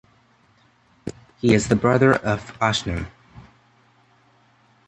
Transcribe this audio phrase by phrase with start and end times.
[1.39, 3.05] He is the brother of Ashnan.